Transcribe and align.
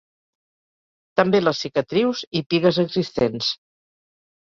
També 1.21 1.43
les 1.45 1.61
cicatrius 1.67 2.25
i 2.41 2.45
pigues 2.55 2.83
existents. 2.89 3.55